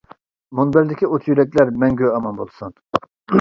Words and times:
مۇنبەردىكى 0.59 1.09
ئوت 1.09 1.27
يۈرەكلەر 1.31 1.73
مەڭگۈ 1.85 2.11
ئامان 2.15 2.41
بولسۇن. 2.41 2.75